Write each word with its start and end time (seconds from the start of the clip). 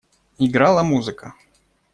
Играла 0.39 0.81
музыка. 0.81 1.35